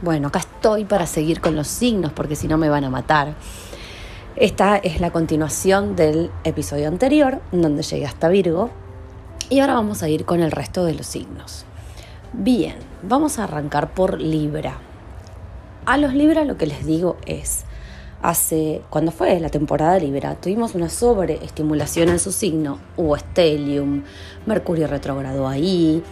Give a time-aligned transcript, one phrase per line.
[0.00, 3.34] Bueno, acá estoy para seguir con los signos porque si no me van a matar.
[4.36, 8.70] Esta es la continuación del episodio anterior, donde llegué hasta Virgo.
[9.50, 11.64] Y ahora vamos a ir con el resto de los signos.
[12.32, 14.78] Bien, vamos a arrancar por Libra.
[15.84, 17.64] A los Libra lo que les digo es,
[18.22, 24.04] hace, cuando fue la temporada Libra, tuvimos una sobreestimulación en su signo, hubo Stellium,
[24.46, 26.04] Mercurio retrogrado ahí,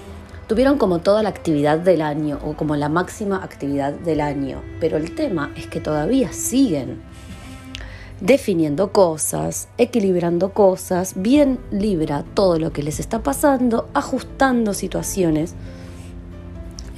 [0.47, 4.97] tuvieron como toda la actividad del año o como la máxima actividad del año, pero
[4.97, 7.01] el tema es que todavía siguen
[8.21, 15.55] definiendo cosas, equilibrando cosas, bien libra todo lo que les está pasando, ajustando situaciones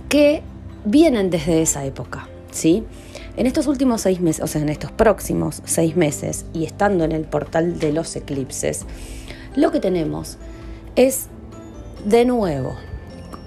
[0.08, 0.42] que
[0.84, 2.84] vienen desde esa época, ¿sí?
[3.36, 7.12] En estos últimos seis meses, o sea, en estos próximos seis meses y estando en
[7.12, 8.84] el portal de los eclipses,
[9.56, 10.38] lo que tenemos
[10.96, 11.26] es
[12.04, 12.76] de nuevo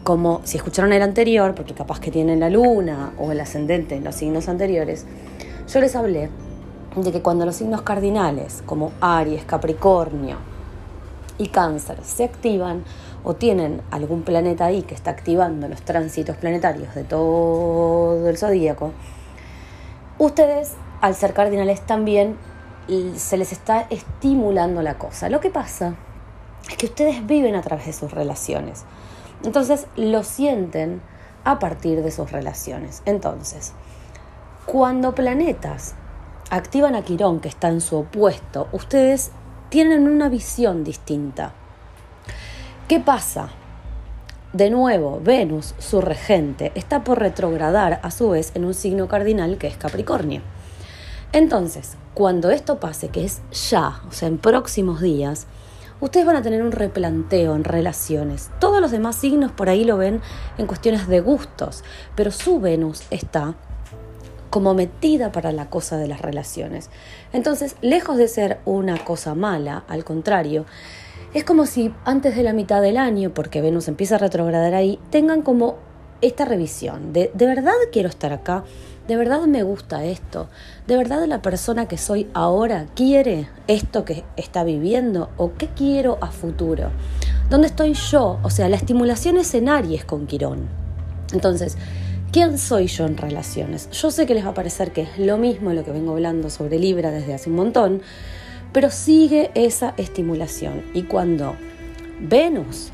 [0.04, 4.04] como si escucharon el anterior, porque capaz que tienen la luna o el ascendente en
[4.04, 5.06] los signos anteriores,
[5.68, 6.30] yo les hablé
[6.96, 10.38] de que cuando los signos cardinales, como Aries, Capricornio
[11.38, 12.84] y Cáncer, se activan
[13.24, 18.92] o tienen algún planeta ahí que está activando los tránsitos planetarios de todo el zodíaco,
[20.18, 22.36] ustedes, al ser cardinales, también
[23.16, 25.30] se les está estimulando la cosa.
[25.30, 25.96] Lo que pasa
[26.70, 28.84] es que ustedes viven a través de sus relaciones.
[29.44, 31.02] Entonces lo sienten
[31.44, 33.02] a partir de sus relaciones.
[33.06, 33.74] Entonces,
[34.66, 35.96] cuando planetas
[36.50, 39.32] activan a Quirón, que está en su opuesto, ustedes
[39.70, 41.54] tienen una visión distinta.
[42.88, 43.50] ¿Qué pasa?
[44.54, 49.58] De nuevo, Venus, su regente, está por retrogradar a su vez en un signo cardinal
[49.58, 50.42] que es Capricornio.
[51.32, 55.48] Entonces, cuando esto pase, que es ya, o sea, en próximos días,
[56.02, 58.50] ustedes van a tener un replanteo en relaciones.
[58.60, 60.22] Todos los demás signos por ahí lo ven
[60.58, 61.84] en cuestiones de gustos,
[62.16, 63.56] pero su Venus está
[64.50, 66.90] como metida para la cosa de las relaciones.
[67.32, 70.66] Entonces, lejos de ser una cosa mala, al contrario,
[71.34, 75.00] es como si antes de la mitad del año, porque Venus empieza a retrogradar ahí,
[75.10, 75.78] tengan como
[76.20, 78.66] esta revisión de, ¿de verdad quiero estar acá?
[79.08, 80.48] ¿De verdad me gusta esto?
[80.88, 85.30] ¿De verdad la persona que soy ahora quiere esto que está viviendo?
[85.38, 86.92] ¿O qué quiero a futuro?
[87.50, 88.40] ¿Dónde estoy yo?
[88.44, 90.70] O sea, la estimulación es en Aries con Quirón.
[91.34, 91.78] Entonces,
[92.32, 93.90] ¿quién soy yo en relaciones?
[93.90, 96.50] Yo sé que les va a parecer que es lo mismo lo que vengo hablando
[96.50, 98.02] sobre Libra desde hace un montón,
[98.72, 100.84] pero sigue esa estimulación.
[100.94, 101.56] Y cuando
[102.22, 102.92] Venus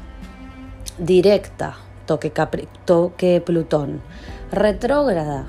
[0.97, 1.75] directa,
[2.05, 2.31] toque,
[2.85, 4.01] toque Plutón,
[4.51, 5.47] retrógrada,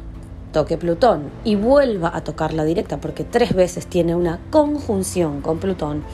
[0.52, 5.58] toque Plutón y vuelva a tocar la directa, porque tres veces tiene una conjunción con
[5.58, 6.04] Plutón,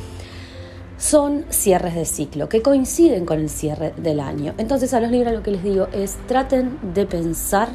[0.99, 4.55] son cierres de ciclo que coinciden con el cierre del año.
[4.59, 7.69] Entonces a los libros lo que les digo es traten de pensar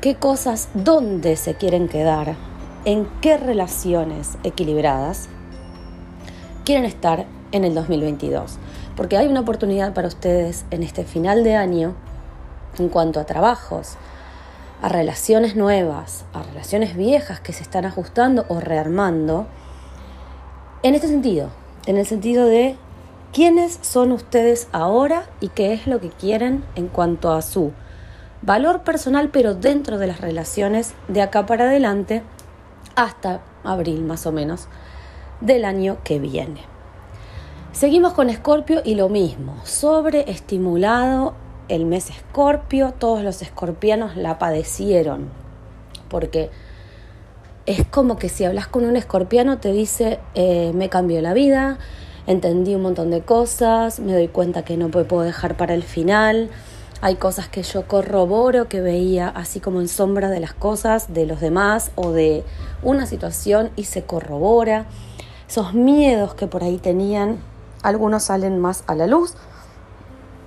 [0.00, 2.36] qué cosas, dónde se quieren quedar,
[2.84, 5.28] en qué relaciones equilibradas
[6.64, 8.58] quieren estar en el 2022.
[8.96, 11.94] Porque hay una oportunidad para ustedes en este final de año
[12.78, 13.96] en cuanto a trabajos,
[14.80, 19.46] a relaciones nuevas, a relaciones viejas que se están ajustando o rearmando,
[20.82, 21.50] en este sentido,
[21.86, 22.76] en el sentido de
[23.32, 27.72] quiénes son ustedes ahora y qué es lo que quieren en cuanto a su
[28.42, 32.22] valor personal, pero dentro de las relaciones de acá para adelante
[32.94, 34.68] hasta abril más o menos
[35.40, 36.60] del año que viene.
[37.72, 41.34] Seguimos con Escorpio y lo mismo, sobreestimulado
[41.68, 45.28] el mes escorpio, todos los escorpianos la padecieron,
[46.08, 46.50] porque
[47.66, 51.78] es como que si hablas con un escorpiano te dice, eh, me cambió la vida,
[52.26, 56.50] entendí un montón de cosas, me doy cuenta que no puedo dejar para el final,
[57.00, 61.26] hay cosas que yo corroboro, que veía así como en sombra de las cosas de
[61.26, 62.42] los demás o de
[62.82, 64.86] una situación y se corrobora.
[65.48, 67.38] Esos miedos que por ahí tenían,
[67.82, 69.34] algunos salen más a la luz,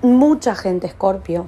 [0.02, 1.48] mucha gente escorpio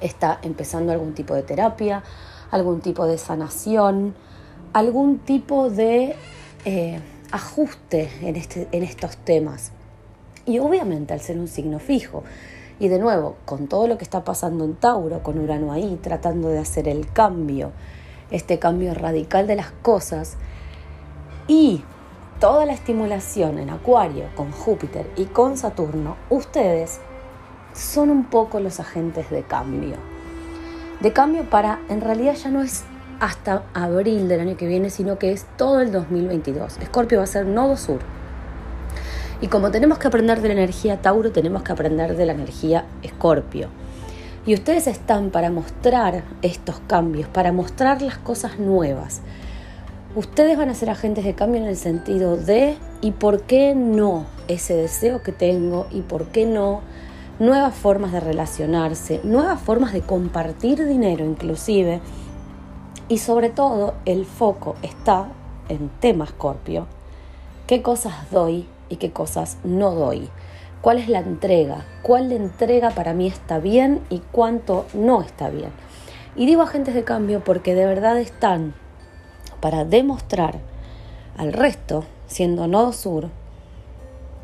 [0.00, 2.02] está empezando algún tipo de terapia,
[2.50, 4.14] algún tipo de sanación,
[4.72, 6.16] algún tipo de
[6.64, 7.00] eh,
[7.32, 9.72] ajuste en, este, en estos temas.
[10.44, 12.22] Y obviamente al ser un signo fijo,
[12.78, 16.48] y de nuevo, con todo lo que está pasando en Tauro, con Urano ahí, tratando
[16.48, 17.72] de hacer el cambio,
[18.30, 20.36] este cambio radical de las cosas,
[21.48, 21.82] y
[22.38, 27.00] toda la estimulación en Acuario con Júpiter y con Saturno, ustedes
[27.76, 29.96] son un poco los agentes de cambio.
[31.00, 32.84] De cambio para, en realidad ya no es
[33.20, 36.78] hasta abril del año que viene, sino que es todo el 2022.
[36.78, 38.00] Escorpio va a ser nodo sur.
[39.40, 42.86] Y como tenemos que aprender de la energía Tauro, tenemos que aprender de la energía
[43.02, 43.68] Escorpio.
[44.46, 49.20] Y ustedes están para mostrar estos cambios, para mostrar las cosas nuevas.
[50.14, 54.24] Ustedes van a ser agentes de cambio en el sentido de y por qué no
[54.48, 56.80] ese deseo que tengo y por qué no
[57.38, 62.00] nuevas formas de relacionarse, nuevas formas de compartir dinero inclusive.
[63.08, 65.28] Y sobre todo el foco está
[65.68, 66.86] en tema Scorpio.
[67.66, 70.28] ¿Qué cosas doy y qué cosas no doy?
[70.80, 71.84] ¿Cuál es la entrega?
[72.02, 75.70] ¿Cuál entrega para mí está bien y cuánto no está bien?
[76.36, 78.74] Y digo agentes de cambio porque de verdad están
[79.60, 80.58] para demostrar
[81.36, 83.30] al resto, siendo nodo sur,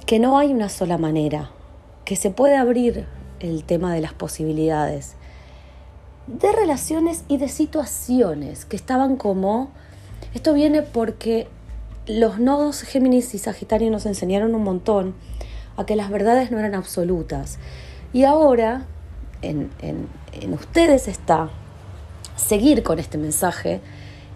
[0.06, 1.50] que no hay una sola manera,
[2.04, 3.06] que se puede abrir
[3.40, 5.14] el tema de las posibilidades,
[6.26, 9.70] de relaciones y de situaciones que estaban como...
[10.34, 11.48] Esto viene porque
[12.06, 15.14] los nodos Géminis y Sagitario nos enseñaron un montón
[15.76, 17.58] a que las verdades no eran absolutas.
[18.12, 18.86] Y ahora
[19.42, 21.50] en, en ustedes está
[22.36, 23.80] seguir con este mensaje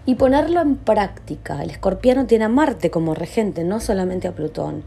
[0.05, 1.61] y ponerlo en práctica.
[1.61, 4.83] El escorpiano tiene a Marte como regente, no solamente a Plutón.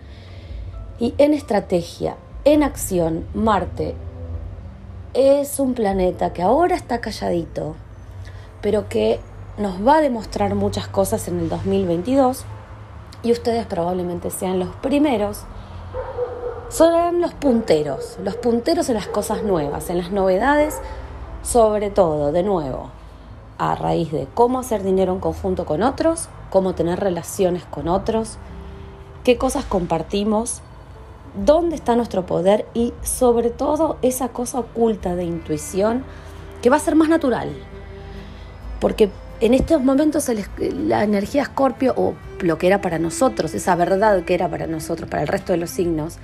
[0.99, 3.95] Y en estrategia, en acción, Marte
[5.13, 7.75] es un planeta que ahora está calladito,
[8.63, 9.21] pero que
[9.59, 12.45] nos va a demostrar muchas cosas en el 2022
[13.23, 15.43] y ustedes probablemente sean los primeros,
[16.71, 20.81] serán los punteros, los punteros en las cosas nuevas, en las novedades,
[21.43, 22.91] sobre todo, de nuevo,
[23.59, 28.39] a raíz de cómo hacer dinero en conjunto con otros, cómo tener relaciones con otros,
[29.25, 30.63] qué cosas compartimos,
[31.35, 36.05] dónde está nuestro poder y sobre todo esa cosa oculta de intuición
[36.63, 37.51] que va a ser más natural.
[38.81, 39.11] Porque
[39.41, 44.35] en estos momentos la energía escorpio o lo que era para nosotros, esa verdad que
[44.35, 46.19] era para nosotros, para el resto de los signos,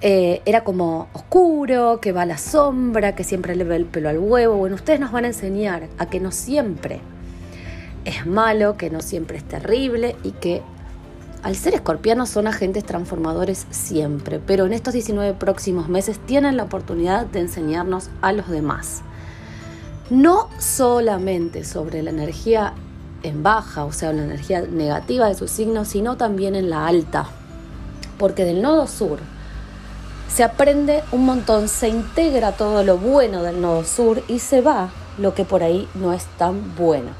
[0.00, 4.08] eh, era como oscuro, que va a la sombra, que siempre le ve el pelo
[4.08, 4.56] al huevo.
[4.56, 7.00] Bueno, ustedes nos van a enseñar a que no siempre
[8.04, 10.62] es malo, que no siempre es terrible y que
[11.42, 16.62] al ser escorpianos son agentes transformadores siempre, pero en estos 19 próximos meses tienen la
[16.62, 19.02] oportunidad de enseñarnos a los demás.
[20.08, 22.74] No solamente sobre la energía
[23.24, 27.26] en baja, o sea, la energía negativa de su signo, sino también en la alta,
[28.18, 29.18] porque del nodo sur,
[30.28, 34.90] se aprende un montón, se integra todo lo bueno del nodo sur y se va
[35.18, 37.10] lo que por ahí no es tan bueno.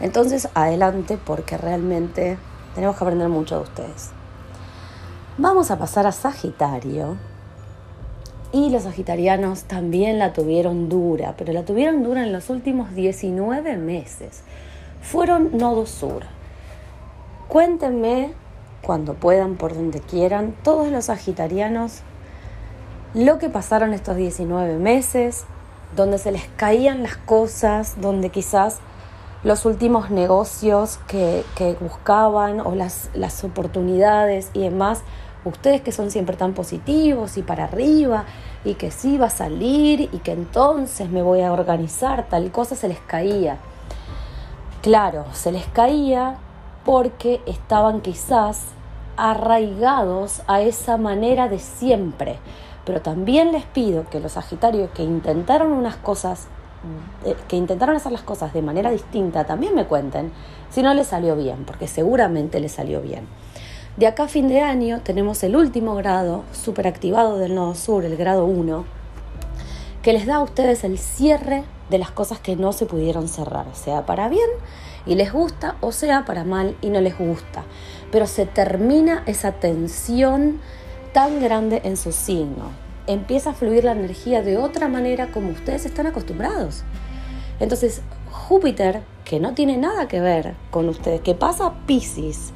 [0.00, 2.38] Entonces, adelante porque realmente
[2.74, 4.10] tenemos que aprender mucho de ustedes.
[5.38, 7.16] Vamos a pasar a Sagitario.
[8.52, 13.76] Y los sagitarianos también la tuvieron dura, pero la tuvieron dura en los últimos 19
[13.78, 14.42] meses.
[15.02, 16.22] Fueron nodo sur.
[17.48, 18.32] Cuéntenme
[18.80, 22.02] cuando puedan, por donde quieran, todos los sagitarianos
[23.14, 25.44] lo que pasaron estos 19 meses,
[25.96, 28.78] donde se les caían las cosas, donde quizás
[29.44, 31.44] los últimos negocios que,
[31.80, 35.02] buscaban o las, las oportunidades y demás,
[35.44, 38.24] ustedes que son siempre tan positivos y para arriba
[38.64, 42.74] y que sí va a salir y que entonces me voy a organizar, tal cosa
[42.74, 43.58] se les caía.
[44.80, 46.36] Claro, se les caía
[46.84, 48.62] porque estaban quizás
[49.16, 52.38] arraigados a esa manera de siempre,
[52.84, 56.48] pero también les pido que los Sagitarios que intentaron unas cosas,
[57.48, 60.32] que intentaron hacer las cosas de manera distinta, también me cuenten
[60.70, 63.26] si no les salió bien, porque seguramente les salió bien.
[63.96, 68.44] De acá fin de año tenemos el último grado superactivado del nodo sur, el grado
[68.44, 68.84] 1,
[70.02, 73.66] que les da a ustedes el cierre de las cosas que no se pudieron cerrar,
[73.72, 74.50] sea para bien
[75.06, 77.64] y les gusta, o sea para mal y no les gusta.
[78.10, 80.60] Pero se termina esa tensión
[81.12, 82.83] tan grande en su signo.
[83.06, 86.84] Empieza a fluir la energía de otra manera como ustedes están acostumbrados.
[87.60, 92.52] Entonces, Júpiter, que no tiene nada que ver con ustedes, que pasa a Pisces,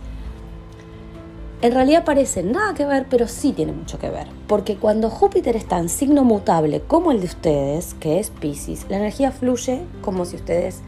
[1.60, 4.28] en realidad parece nada que ver, pero sí tiene mucho que ver.
[4.46, 8.96] Porque cuando Júpiter está en signo mutable como el de ustedes, que es Pisces, la
[8.96, 10.82] energía fluye como si ustedes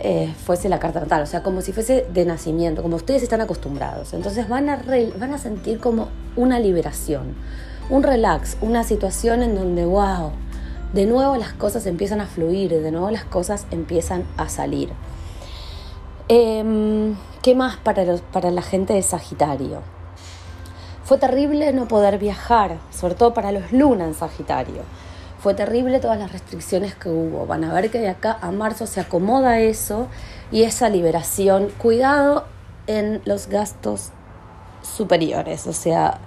[0.00, 3.40] eh, fuese la carta natal, o sea, como si fuese de nacimiento, como ustedes están
[3.40, 4.14] acostumbrados.
[4.14, 4.82] Entonces van a,
[5.18, 7.34] van a sentir como una liberación,
[7.90, 10.32] un relax, una situación en donde, wow,
[10.92, 14.90] de nuevo las cosas empiezan a fluir, de nuevo las cosas empiezan a salir.
[16.28, 19.82] Em, ¿Qué más para, los, para la gente de Sagitario?
[21.04, 24.82] Fue terrible no poder viajar, sobre todo para los Luna en Sagitario
[25.40, 27.46] fue terrible todas las restricciones que hubo.
[27.46, 30.06] Van a ver que de acá a marzo se acomoda eso
[30.52, 31.70] y esa liberación.
[31.78, 32.44] Cuidado
[32.86, 34.10] en los gastos
[34.82, 36.18] superiores, o sea,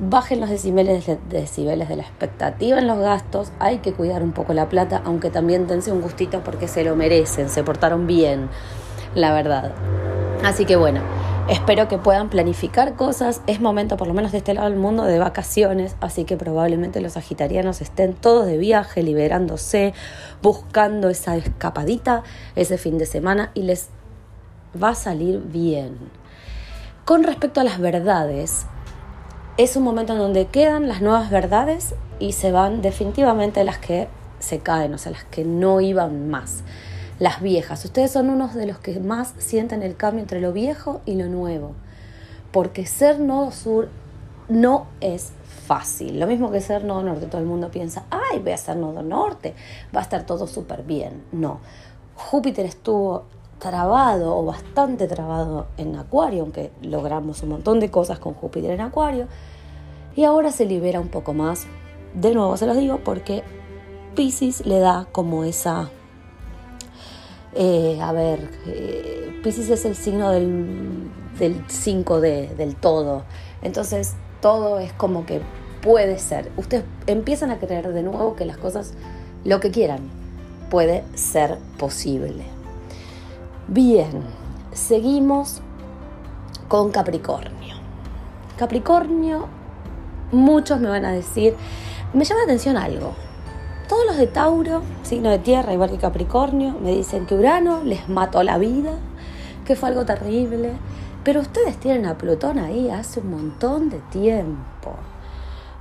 [0.00, 4.68] bajen los decibeles, de la expectativa en los gastos, hay que cuidar un poco la
[4.68, 8.48] plata, aunque también dense un gustito porque se lo merecen, se portaron bien,
[9.14, 9.72] la verdad.
[10.44, 11.00] Así que bueno,
[11.48, 15.04] espero que puedan planificar cosas, es momento por lo menos de este lado del mundo
[15.04, 19.94] de vacaciones, así que probablemente los sagitarianos estén todos de viaje, liberándose,
[20.42, 22.24] buscando esa escapadita
[22.56, 23.88] ese fin de semana y les
[24.82, 25.96] va a salir bien.
[27.04, 28.66] Con respecto a las verdades,
[29.56, 34.08] es un momento en donde quedan las nuevas verdades y se van definitivamente las que
[34.40, 36.64] se caen, o sea, las que no iban más.
[37.20, 37.84] Las viejas.
[37.84, 41.26] Ustedes son unos de los que más sienten el cambio entre lo viejo y lo
[41.26, 41.72] nuevo.
[42.50, 43.88] Porque ser nodo sur
[44.48, 45.32] no es
[45.66, 46.18] fácil.
[46.18, 47.26] Lo mismo que ser nodo norte.
[47.26, 49.54] Todo el mundo piensa, ay, voy a ser nodo norte,
[49.94, 51.22] va a estar todo súper bien.
[51.30, 51.60] No.
[52.16, 53.24] Júpiter estuvo
[53.64, 58.82] trabado o bastante trabado en Acuario, aunque logramos un montón de cosas con Júpiter en
[58.82, 59.26] Acuario,
[60.14, 61.66] y ahora se libera un poco más.
[62.12, 63.42] De nuevo se los digo porque
[64.14, 65.88] Pisces le da como esa...
[67.54, 73.22] Eh, a ver, eh, Pisces es el signo del, del 5D, del todo.
[73.62, 75.40] Entonces todo es como que
[75.80, 76.52] puede ser.
[76.58, 78.92] Ustedes empiezan a creer de nuevo que las cosas,
[79.42, 80.00] lo que quieran,
[80.68, 82.53] puede ser posible.
[83.66, 84.10] Bien,
[84.74, 85.62] seguimos
[86.68, 87.76] con Capricornio.
[88.58, 89.46] Capricornio,
[90.32, 91.54] muchos me van a decir,
[92.12, 93.14] me llama la atención algo.
[93.88, 98.06] Todos los de Tauro, signo de tierra, igual que Capricornio, me dicen que Urano les
[98.06, 98.92] mató la vida,
[99.64, 100.72] que fue algo terrible.
[101.24, 104.94] Pero ustedes tienen a Plutón ahí hace un montón de tiempo.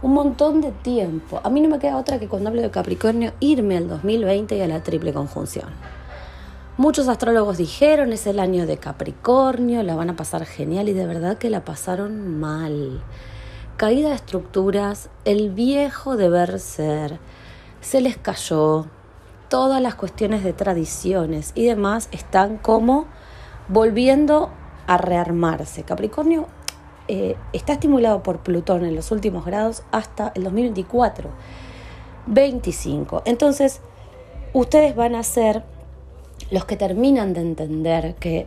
[0.02, 1.42] Un montón de tiempo.
[1.44, 4.62] A mí no me queda otra que cuando hablo de Capricornio irme al 2020 y
[4.62, 5.68] a la triple conjunción.
[6.76, 11.06] Muchos astrólogos dijeron es el año de Capricornio, la van a pasar genial y de
[11.06, 13.04] verdad que la pasaron mal.
[13.78, 17.20] Caída de estructuras, el viejo deber ser,
[17.80, 18.88] se les cayó,
[19.50, 23.06] todas las cuestiones de tradiciones y demás están como
[23.68, 24.50] volviendo
[24.88, 25.84] a rearmarse.
[25.84, 26.48] Capricornio
[27.08, 31.30] eh, está estimulado por Plutón en los últimos grados hasta el 2024,
[32.26, 33.22] 25.
[33.26, 33.80] Entonces,
[34.54, 35.72] ustedes van a ser
[36.54, 38.46] los que terminan de entender que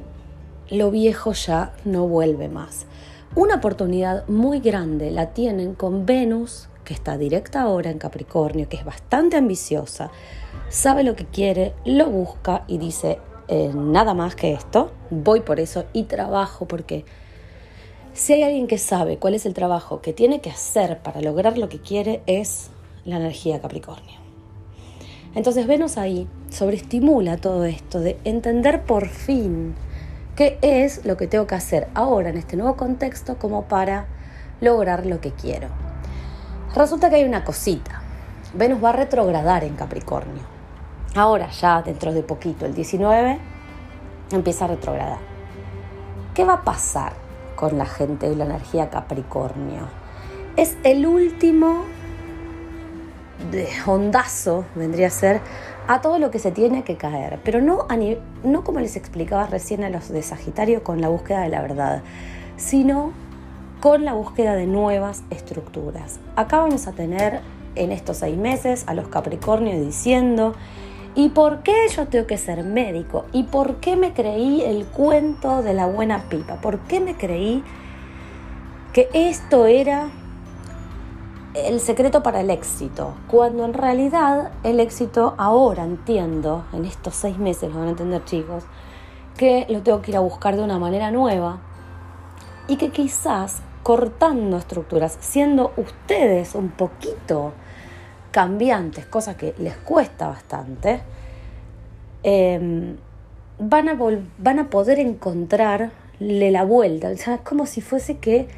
[0.70, 2.86] lo viejo ya no vuelve más.
[3.34, 8.76] Una oportunidad muy grande la tienen con Venus, que está directa ahora en Capricornio, que
[8.76, 10.12] es bastante ambiciosa,
[10.68, 15.58] sabe lo que quiere, lo busca y dice, eh, nada más que esto, voy por
[15.58, 17.04] eso y trabajo porque
[18.12, 21.58] si hay alguien que sabe cuál es el trabajo que tiene que hacer para lograr
[21.58, 22.70] lo que quiere, es
[23.04, 24.25] la energía Capricornio.
[25.36, 29.74] Entonces Venus ahí sobreestimula todo esto de entender por fin
[30.34, 34.06] qué es lo que tengo que hacer ahora en este nuevo contexto como para
[34.62, 35.68] lograr lo que quiero.
[36.74, 38.00] Resulta que hay una cosita.
[38.54, 40.42] Venus va a retrogradar en Capricornio.
[41.14, 43.38] Ahora ya dentro de poquito, el 19,
[44.32, 45.18] empieza a retrogradar.
[46.32, 47.12] ¿Qué va a pasar
[47.56, 49.82] con la gente y la energía Capricornio?
[50.56, 51.84] Es el último
[53.86, 55.40] hondazo, vendría a ser,
[55.88, 57.96] a todo lo que se tiene que caer, pero no, a
[58.44, 62.02] no como les explicaba recién a los de Sagitario con la búsqueda de la verdad,
[62.56, 63.12] sino
[63.80, 66.18] con la búsqueda de nuevas estructuras.
[66.34, 67.40] Acá vamos a tener
[67.74, 70.54] en estos seis meses a los Capricornios diciendo,
[71.14, 73.26] ¿y por qué yo tengo que ser médico?
[73.32, 76.56] ¿Y por qué me creí el cuento de la buena pipa?
[76.56, 77.62] ¿Por qué me creí
[78.92, 80.08] que esto era
[81.56, 87.38] el secreto para el éxito, cuando en realidad el éxito ahora entiendo, en estos seis
[87.38, 88.64] meses lo van a entender chicos,
[89.38, 91.60] que lo tengo que ir a buscar de una manera nueva
[92.68, 97.52] y que quizás cortando estructuras, siendo ustedes un poquito
[98.32, 101.00] cambiantes, cosa que les cuesta bastante,
[102.22, 102.96] em,
[103.58, 103.98] van, a
[104.38, 107.08] van a poder encontrarle la vuelta.
[107.08, 108.48] O sea, es como si fuese que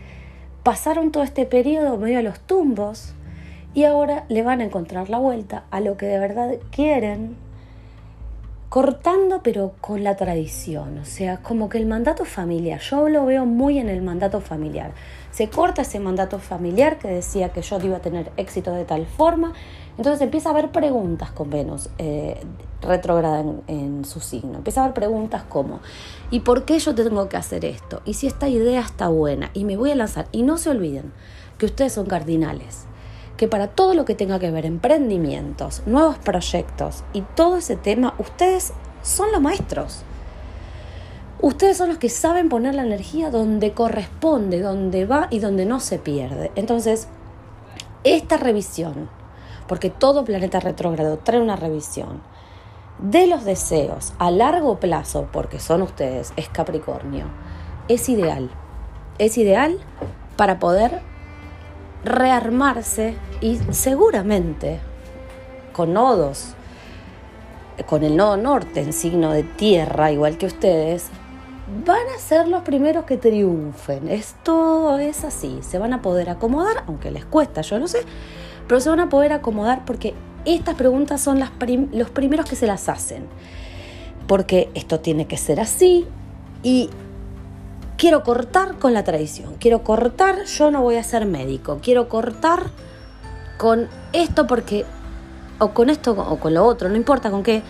[0.69, 3.15] pasaron todo este periodo medio a los tumbos
[3.73, 7.37] y ahora le van a encontrar la vuelta a lo que de verdad quieren,
[8.69, 13.47] cortando pero con la tradición, o sea, como que el mandato familiar, yo lo veo
[13.47, 14.91] muy en el mandato familiar.
[15.31, 19.07] Se corta ese mandato familiar que decía que yo iba a tener éxito de tal
[19.07, 19.53] forma,
[19.97, 22.41] entonces empieza a haber preguntas con Venus eh,
[22.81, 24.59] retrógrada en, su signo.
[24.59, 25.81] Empieza a haber preguntas como,
[26.31, 28.01] ¿y por qué yo tengo que hacer esto?
[28.05, 29.51] ¿Y si esta idea está buena?
[29.55, 30.29] Y me voy a lanzar.
[30.33, 31.13] Y no se olviden
[31.59, 32.87] que ustedes son cardinales
[33.39, 38.15] que para todo lo que tenga que ver emprendimientos, nuevos proyectos y todo ese tema,
[38.19, 40.03] ustedes son los maestros.
[41.41, 45.79] Ustedes son los que saben poner la energía donde corresponde, donde va y donde no
[45.79, 46.51] se pierde.
[46.57, 47.07] Entonces,
[48.03, 49.09] esta revisión,
[49.69, 52.23] porque todo planeta retrógrado trae una revisión
[52.99, 57.27] de los deseos a largo plazo, porque son ustedes, es Capricornio,
[57.87, 58.51] es ideal.
[59.19, 59.79] Es ideal
[60.37, 61.03] para poder
[62.05, 64.81] rearmarse y seguramente
[65.73, 66.55] con nodos,
[67.87, 71.11] con el nodo norte en signo de tierra, igual que ustedes,
[71.85, 74.09] van a ser los primeros que triunfen.
[74.09, 78.01] Esto es así, se van a poder acomodar, aunque les cuesta, yo no sé,
[78.67, 81.51] pero se van a poder acomodar porque estas preguntas son las
[81.93, 83.27] los primeros que se las hacen.
[84.27, 86.07] Porque esto tiene que ser así
[86.63, 86.91] y
[87.97, 92.71] quiero cortar con la tradición, quiero cortar, yo no voy a ser médico, quiero cortar
[93.57, 94.85] con esto porque,
[95.59, 97.63] o con esto o con lo otro, no importa con qué,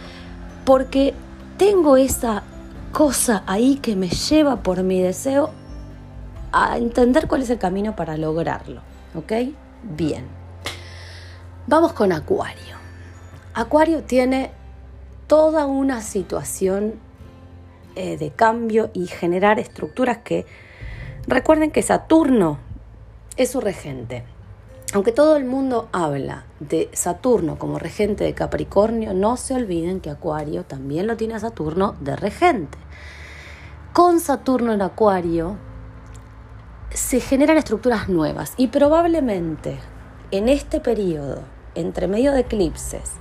[0.64, 1.14] porque
[1.56, 2.42] tengo esa
[2.98, 5.50] cosa ahí que me lleva por mi deseo
[6.50, 8.80] a entender cuál es el camino para lograrlo.
[9.14, 9.54] ¿Ok?
[9.84, 10.26] Bien.
[11.68, 12.74] Vamos con Acuario.
[13.54, 14.50] Acuario tiene
[15.28, 16.94] toda una situación
[17.94, 20.44] eh, de cambio y generar estructuras que
[21.28, 22.58] recuerden que Saturno
[23.36, 24.24] es su regente.
[24.92, 30.10] Aunque todo el mundo habla de Saturno como regente de Capricornio, no se olviden que
[30.10, 32.76] Acuario también lo tiene a Saturno de regente.
[33.92, 35.56] Con Saturno en Acuario
[36.90, 39.78] se generan estructuras nuevas y probablemente
[40.30, 41.40] en este periodo,
[41.74, 43.12] entre medio de eclipses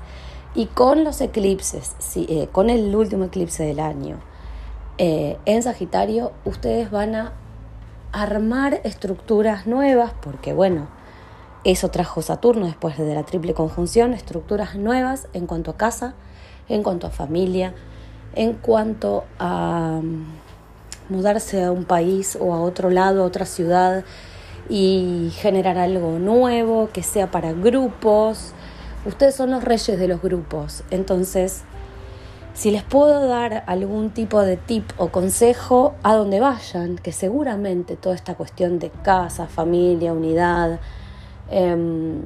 [0.53, 4.17] y con los eclipses, eh, con el último eclipse del año,
[4.99, 7.33] eh, en Sagitario, ustedes van a
[8.11, 10.87] armar estructuras nuevas porque, bueno,
[11.63, 16.13] eso trajo Saturno después de la triple conjunción, estructuras nuevas en cuanto a casa,
[16.69, 17.73] en cuanto a familia,
[18.35, 20.01] en cuanto a
[21.09, 24.03] mudarse a un país o a otro lado, a otra ciudad
[24.69, 28.53] y generar algo nuevo, que sea para grupos.
[29.05, 31.63] Ustedes son los reyes de los grupos, entonces
[32.53, 37.95] si les puedo dar algún tipo de tip o consejo, a donde vayan, que seguramente
[37.95, 40.79] toda esta cuestión de casa, familia, unidad,
[41.49, 42.23] Em,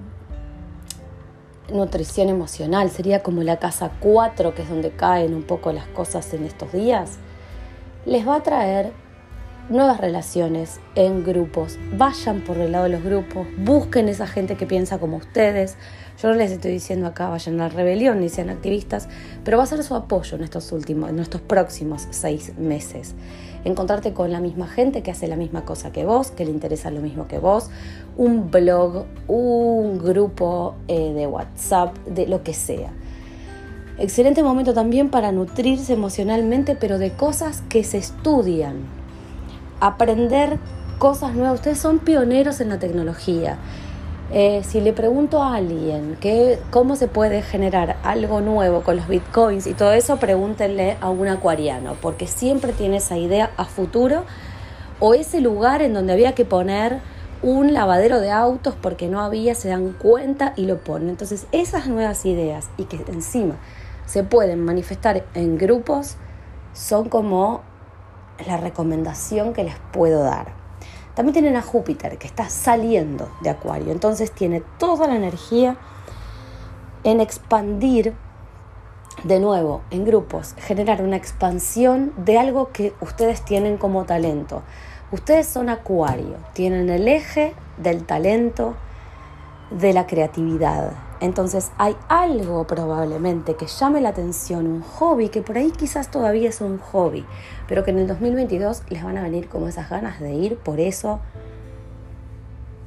[1.71, 6.33] nutrición emocional, sería como la casa 4, que es donde caen un poco las cosas
[6.33, 7.17] en estos días,
[8.05, 8.91] les va a traer
[9.69, 11.77] nuevas relaciones en grupos.
[11.97, 15.77] Vayan por el lado de los grupos, busquen esa gente que piensa como ustedes.
[16.21, 19.07] Yo no les estoy diciendo acá vayan a la rebelión ni sean activistas,
[19.43, 23.15] pero va a ser su apoyo en estos últimos, en estos próximos seis meses
[23.63, 26.91] encontrarte con la misma gente que hace la misma cosa que vos, que le interesa
[26.91, 27.69] lo mismo que vos,
[28.17, 32.91] un blog, un grupo eh, de WhatsApp, de lo que sea.
[33.97, 38.77] Excelente momento también para nutrirse emocionalmente, pero de cosas que se estudian.
[39.79, 40.59] Aprender
[40.97, 41.55] cosas nuevas.
[41.55, 43.57] Ustedes son pioneros en la tecnología.
[44.33, 49.07] Eh, si le pregunto a alguien que, cómo se puede generar algo nuevo con los
[49.07, 54.23] bitcoins y todo eso, pregúntenle a un acuariano, porque siempre tiene esa idea a futuro
[55.01, 56.99] o ese lugar en donde había que poner
[57.41, 61.09] un lavadero de autos porque no había, se dan cuenta y lo ponen.
[61.09, 63.55] Entonces, esas nuevas ideas y que encima
[64.11, 66.17] se pueden manifestar en grupos
[66.73, 67.61] son como
[68.45, 70.51] la recomendación que les puedo dar.
[71.15, 73.93] También tienen a Júpiter, que está saliendo de Acuario.
[73.93, 75.77] Entonces tiene toda la energía
[77.05, 78.13] en expandir
[79.23, 84.61] de nuevo en grupos, generar una expansión de algo que ustedes tienen como talento.
[85.13, 88.75] Ustedes son Acuario, tienen el eje del talento,
[89.69, 91.10] de la creatividad.
[91.21, 96.49] Entonces hay algo probablemente que llame la atención, un hobby, que por ahí quizás todavía
[96.49, 97.25] es un hobby,
[97.67, 100.79] pero que en el 2022 les van a venir como esas ganas de ir por
[100.79, 101.19] eso.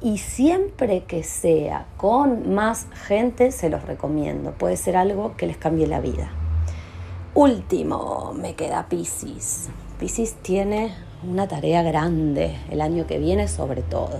[0.01, 4.51] Y siempre que sea con más gente, se los recomiendo.
[4.51, 6.29] Puede ser algo que les cambie la vida.
[7.33, 9.69] Último, me queda Pisces.
[9.97, 10.93] Pisces tiene
[11.27, 14.19] una tarea grande el año que viene sobre todo.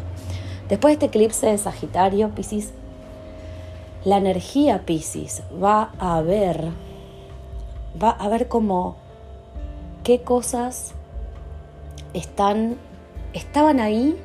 [0.69, 2.71] Después de este eclipse de Sagitario, Pisces
[4.05, 6.69] la energía Pisces va a ver,
[8.01, 8.97] va a ver cómo,
[10.03, 10.93] qué cosas
[12.13, 12.77] están,
[13.33, 14.15] estaban ahí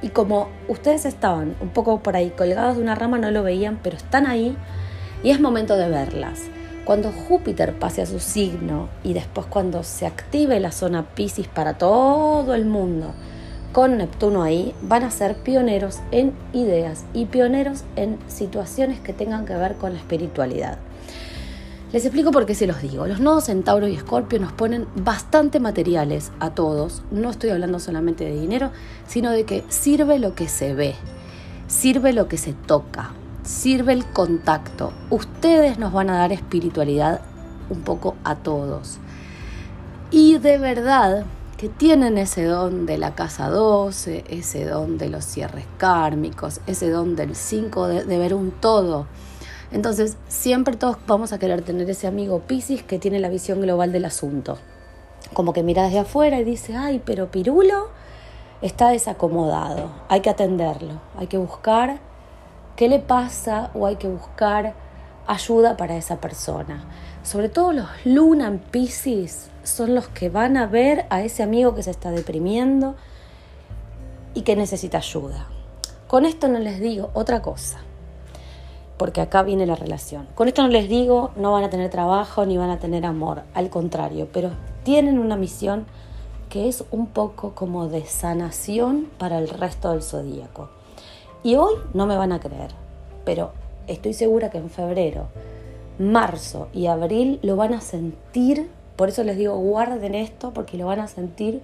[0.00, 3.78] y como ustedes estaban un poco por ahí colgados de una rama, no lo veían,
[3.82, 4.56] pero están ahí
[5.22, 6.44] y es momento de verlas.
[6.86, 11.76] Cuando Júpiter pase a su signo y después cuando se active la zona Pisces para
[11.76, 13.12] todo el mundo,
[13.72, 19.46] con Neptuno ahí, van a ser pioneros en ideas y pioneros en situaciones que tengan
[19.46, 20.78] que ver con la espiritualidad.
[21.92, 23.06] Les explico por qué se los digo.
[23.06, 27.02] Los nodos en Tauro y Escorpio nos ponen bastante materiales a todos.
[27.10, 28.70] No estoy hablando solamente de dinero,
[29.08, 30.94] sino de que sirve lo que se ve,
[31.66, 33.10] sirve lo que se toca,
[33.42, 34.92] sirve el contacto.
[35.10, 37.22] Ustedes nos van a dar espiritualidad
[37.70, 38.98] un poco a todos.
[40.12, 41.24] Y de verdad
[41.60, 46.88] que tienen ese don de la casa 12, ese don de los cierres kármicos, ese
[46.88, 49.06] don del 5 de, ver un todo
[49.72, 53.92] entonces, siempre todos vamos a querer tener ese amigo Piscis que tiene la visión global
[53.92, 54.58] del asunto.
[55.32, 57.88] Como que mira desde afuera y dice, ay, pero Pirulo
[58.62, 62.00] está desacomodado, hay que atenderlo, hay que buscar
[62.74, 64.74] qué le pasa o hay que buscar
[65.28, 66.84] ayuda para esa persona.
[67.22, 71.74] Sobre todo los Luna en Pisces son los que van a ver a ese amigo
[71.74, 72.94] que se está deprimiendo
[74.34, 75.46] y que necesita ayuda.
[76.06, 77.80] Con esto no les digo otra cosa
[79.00, 80.28] porque acá viene la relación.
[80.34, 83.44] Con esto no les digo no van a tener trabajo ni van a tener amor,
[83.54, 84.50] al contrario, pero
[84.82, 85.86] tienen una misión
[86.50, 90.68] que es un poco como de sanación para el resto del zodíaco.
[91.42, 92.72] Y hoy no me van a creer,
[93.24, 93.52] pero
[93.86, 95.28] estoy segura que en febrero,
[95.98, 98.68] marzo y abril lo van a sentir,
[99.00, 101.62] por eso les digo guarden esto, porque lo van a sentir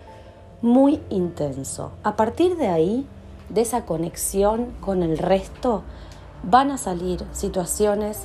[0.63, 1.93] muy intenso.
[2.03, 3.07] A partir de ahí,
[3.51, 5.83] de esa conexión con el resto,
[6.45, 8.21] van a salir situaciones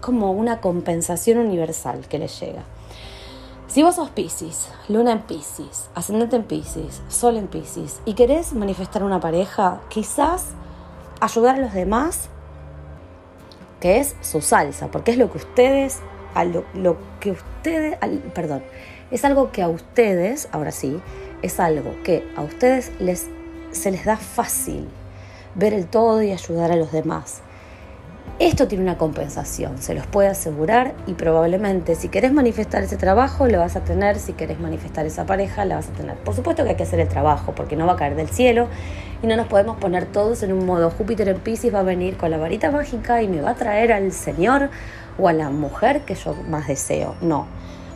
[0.00, 2.62] como una compensación universal que les llega.
[3.66, 8.52] Si vos sos Pisces, luna en Pisces, ascendente en Pisces, sol en Pisces y querés
[8.52, 10.50] manifestar una pareja, quizás
[11.18, 12.28] ayudar a los demás,
[13.80, 15.98] que es su salsa, porque es lo que ustedes,
[16.74, 17.96] lo, que ustedes,
[18.34, 18.62] perdón,
[19.10, 21.00] es algo que a ustedes, ahora sí,
[21.42, 23.28] es algo que a ustedes les,
[23.70, 24.88] se les da fácil
[25.54, 27.42] ver el todo y ayudar a los demás.
[28.38, 33.46] Esto tiene una compensación, se los puede asegurar y probablemente si querés manifestar ese trabajo
[33.46, 36.16] lo vas a tener, si querés manifestar esa pareja la vas a tener.
[36.16, 38.68] Por supuesto que hay que hacer el trabajo porque no va a caer del cielo
[39.22, 42.16] y no nos podemos poner todos en un modo Júpiter en Pisces va a venir
[42.16, 44.70] con la varita mágica y me va a traer al Señor
[45.18, 47.14] o a la mujer que yo más deseo.
[47.20, 47.46] No.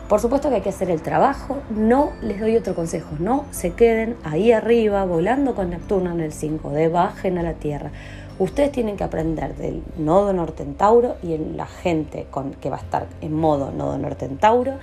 [0.07, 3.73] Por supuesto que hay que hacer el trabajo, no les doy otro consejo, no se
[3.73, 7.91] queden ahí arriba volando con Neptuno en el 5, de bajen a la Tierra
[8.39, 12.69] Ustedes tienen que aprender del nodo norte en Tauro y en la gente con, que
[12.69, 14.73] va a estar en modo nodo norte en Tauro,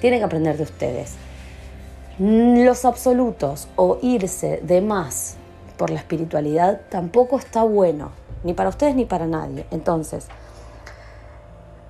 [0.00, 1.14] tienen que aprender de ustedes.
[2.20, 5.34] Los absolutos o irse de más
[5.76, 8.12] por la espiritualidad tampoco está bueno,
[8.44, 9.66] ni para ustedes ni para nadie.
[9.72, 10.28] Entonces,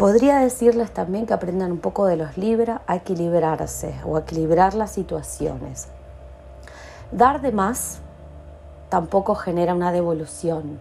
[0.03, 4.75] podría decirles también que aprendan un poco de los Libra a equilibrarse o a equilibrar
[4.75, 5.87] las situaciones.
[7.13, 8.01] Dar de más
[8.89, 10.81] tampoco genera una devolución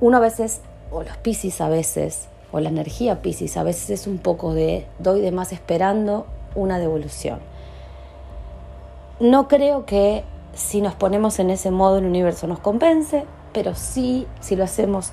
[0.00, 4.06] uno a veces, o los piscis a veces, o la energía piscis a veces es
[4.06, 7.40] un poco de doy de más esperando una devolución.
[9.20, 14.26] No creo que si nos ponemos en ese modo el universo nos compense, pero sí
[14.40, 15.10] si lo hacemos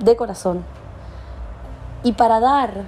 [0.00, 0.81] de corazón.
[2.02, 2.84] Y para dar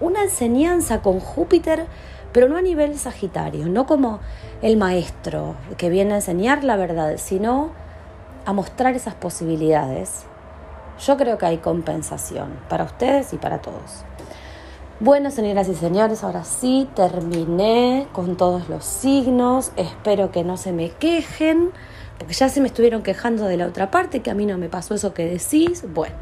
[0.00, 1.86] una enseñanza con Júpiter,
[2.32, 4.20] pero no a nivel sagitario, no como
[4.62, 7.70] el maestro que viene a enseñar la verdad, sino
[8.44, 10.24] a mostrar esas posibilidades,
[11.04, 14.04] yo creo que hay compensación para ustedes y para todos.
[14.98, 19.72] Bueno, señoras y señores, ahora sí terminé con todos los signos.
[19.76, 21.70] Espero que no se me quejen,
[22.18, 24.70] porque ya se me estuvieron quejando de la otra parte, que a mí no me
[24.70, 25.84] pasó eso que decís.
[25.92, 26.14] Bueno,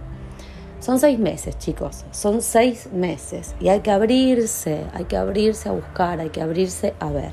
[0.85, 5.73] son seis meses, chicos, son seis meses y hay que abrirse, hay que abrirse a
[5.73, 7.33] buscar, hay que abrirse a ver.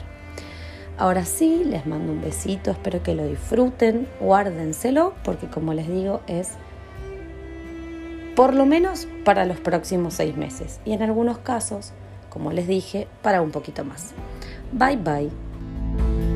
[0.98, 6.22] Ahora sí, les mando un besito, espero que lo disfruten, guárdenselo, porque como les digo,
[6.28, 6.52] es
[8.38, 11.92] por lo menos para los próximos seis meses y en algunos casos,
[12.30, 14.14] como les dije, para un poquito más.
[14.72, 16.31] Bye bye.